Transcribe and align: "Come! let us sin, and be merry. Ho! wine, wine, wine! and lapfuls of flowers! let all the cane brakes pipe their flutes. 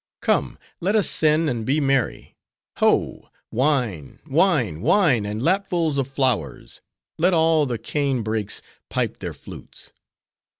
"Come! 0.21 0.57
let 0.79 0.95
us 0.95 1.07
sin, 1.07 1.47
and 1.47 1.63
be 1.63 1.79
merry. 1.79 2.35
Ho! 2.77 3.29
wine, 3.51 4.17
wine, 4.25 4.81
wine! 4.81 5.27
and 5.27 5.43
lapfuls 5.43 5.99
of 5.99 6.07
flowers! 6.07 6.81
let 7.19 7.35
all 7.35 7.67
the 7.67 7.77
cane 7.77 8.23
brakes 8.23 8.63
pipe 8.89 9.19
their 9.19 9.35
flutes. 9.35 9.93